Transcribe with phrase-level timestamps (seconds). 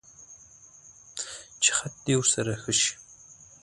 [1.61, 2.93] چې خط دې ورسره ښه شي.